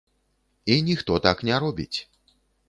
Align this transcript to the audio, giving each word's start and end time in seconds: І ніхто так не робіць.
І 0.71 0.77
ніхто 0.87 1.19
так 1.27 1.45
не 1.51 1.61
робіць. 1.65 1.99